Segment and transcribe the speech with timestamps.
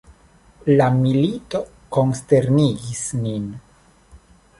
[0.79, 1.61] La milito
[1.97, 3.45] konsternigis nin.